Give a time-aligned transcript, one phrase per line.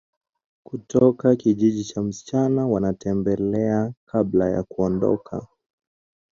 [0.63, 5.47] Kutoka kijiji cha msichana wanamtembelea kabla ya kuondoka